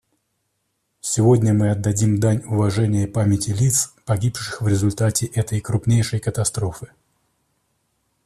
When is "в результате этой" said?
4.63-5.61